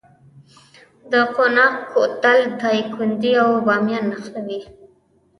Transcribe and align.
د 1.11 1.13
قوناق 1.35 1.75
کوتل 1.91 2.39
دایکنډي 2.61 3.33
او 3.43 3.49
بامیان 3.65 4.05
نښلوي 4.11 4.59